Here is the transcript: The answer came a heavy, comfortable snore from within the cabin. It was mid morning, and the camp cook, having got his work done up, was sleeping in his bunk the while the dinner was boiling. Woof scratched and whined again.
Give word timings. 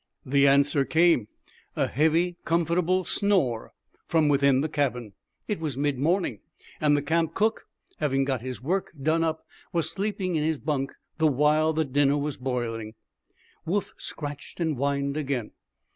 The 0.25 0.47
answer 0.47 0.83
came 0.83 1.27
a 1.75 1.85
heavy, 1.85 2.35
comfortable 2.43 3.03
snore 3.03 3.71
from 4.07 4.29
within 4.29 4.61
the 4.61 4.67
cabin. 4.67 5.13
It 5.47 5.59
was 5.59 5.77
mid 5.77 5.99
morning, 5.99 6.39
and 6.79 6.97
the 6.97 7.03
camp 7.03 7.35
cook, 7.35 7.67
having 7.99 8.23
got 8.25 8.41
his 8.41 8.63
work 8.63 8.91
done 8.99 9.23
up, 9.23 9.45
was 9.71 9.91
sleeping 9.91 10.33
in 10.35 10.43
his 10.43 10.57
bunk 10.57 10.91
the 11.19 11.27
while 11.27 11.71
the 11.71 11.85
dinner 11.85 12.17
was 12.17 12.37
boiling. 12.37 12.95
Woof 13.63 13.93
scratched 13.95 14.59
and 14.59 14.75
whined 14.75 15.17
again. 15.17 15.51